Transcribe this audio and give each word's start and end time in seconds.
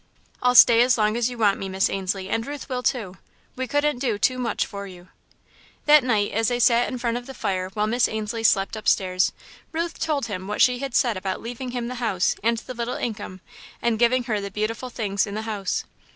"I'll 0.41 0.55
stay 0.55 0.81
as 0.81 0.97
long 0.97 1.15
as 1.15 1.29
you 1.29 1.37
want 1.37 1.59
me, 1.59 1.69
Miss 1.69 1.87
Ainslie, 1.87 2.27
and 2.27 2.47
Ruth 2.47 2.67
will, 2.67 2.81
too. 2.81 3.17
We 3.55 3.67
couldn't 3.67 3.99
do 3.99 4.17
too 4.17 4.39
much 4.39 4.65
for 4.65 4.87
you." 4.87 5.09
That 5.85 6.03
night, 6.03 6.31
as 6.31 6.47
they 6.47 6.57
sat 6.57 6.87
in 6.89 6.97
front 6.97 7.17
of 7.17 7.27
the 7.27 7.35
fire, 7.35 7.69
while 7.75 7.85
Miss 7.85 8.07
Ainslie 8.07 8.41
slept 8.43 8.75
upstairs, 8.75 9.31
Ruth 9.71 9.99
told 9.99 10.25
him 10.25 10.47
what 10.47 10.59
she 10.59 10.79
had 10.79 10.95
said 10.95 11.17
about 11.17 11.39
leaving 11.43 11.69
him 11.69 11.87
the 11.87 12.01
house 12.01 12.35
and 12.41 12.57
the 12.57 12.73
little 12.73 12.95
income 12.97 13.41
and 13.79 13.99
giving 13.99 14.23
her 14.23 14.41
the 14.41 14.49
beautiful 14.49 14.89
things 14.89 15.27
in 15.27 15.35
the 15.35 15.43
house. 15.43 15.83